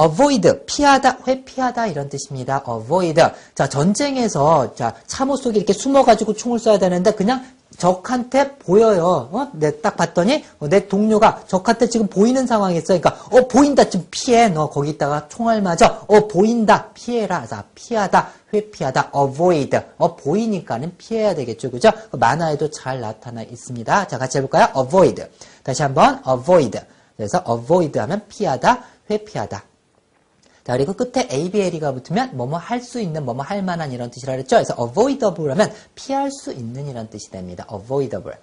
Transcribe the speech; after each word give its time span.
avoid 0.00 0.64
피하다, 0.66 1.18
회피하다 1.26 1.86
이런 1.88 2.08
뜻입니다. 2.08 2.62
avoid. 2.68 3.20
자, 3.54 3.68
전쟁에서 3.68 4.74
자, 4.74 4.94
참호 5.06 5.36
속에 5.36 5.58
이렇게 5.58 5.72
숨어 5.72 6.04
가지고 6.04 6.34
총을 6.34 6.58
쏴야 6.58 6.78
되는데 6.78 7.12
그냥 7.12 7.44
적한테 7.76 8.56
보여요. 8.56 9.28
어? 9.30 9.48
내 9.52 9.70
딱 9.80 9.96
봤더니 9.96 10.44
어, 10.58 10.68
내 10.68 10.88
동료가 10.88 11.42
적한테 11.46 11.88
지금 11.88 12.06
보이는 12.08 12.46
상황에 12.46 12.76
있어. 12.78 12.98
그러니까 12.98 13.16
어 13.30 13.46
보인다 13.46 13.84
지금 13.84 14.06
피해. 14.10 14.48
너 14.48 14.68
거기다가 14.68 15.28
총알 15.28 15.62
맞아. 15.62 16.02
어 16.08 16.26
보인다 16.26 16.90
피해라. 16.94 17.46
자 17.46 17.64
피하다 17.74 18.30
회피하다 18.52 19.12
avoid. 19.14 19.78
어 19.98 20.16
보이니까는 20.16 20.94
피해야 20.98 21.34
되겠죠. 21.34 21.70
그죠? 21.70 21.90
그 22.10 22.16
만화에도 22.16 22.70
잘 22.70 23.00
나타나 23.00 23.42
있습니다. 23.42 24.08
자 24.08 24.18
같이 24.18 24.38
해볼까요? 24.38 24.68
avoid. 24.76 25.22
다시 25.62 25.82
한번 25.82 26.20
avoid. 26.28 26.80
그래서 27.16 27.44
avoid 27.48 27.96
하면 27.98 28.22
피하다 28.28 28.82
회피하다. 29.10 29.62
자, 30.68 30.76
그리고 30.76 30.92
끝에 30.92 31.26
ABL이가 31.32 31.92
붙으면 31.92 32.36
뭐뭐 32.36 32.58
할 32.58 32.82
수 32.82 33.00
있는, 33.00 33.24
뭐뭐 33.24 33.42
할 33.42 33.62
만한 33.62 33.90
이런 33.90 34.10
뜻이라 34.10 34.34
그랬죠? 34.34 34.56
그래서 34.56 34.74
avoidable 34.78 35.50
하면 35.52 35.72
피할 35.94 36.30
수 36.30 36.52
있는 36.52 36.86
이런 36.86 37.08
뜻이 37.08 37.30
됩니다. 37.30 37.66
avoidable. 37.72 38.36